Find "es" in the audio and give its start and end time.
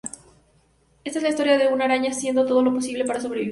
1.19-1.21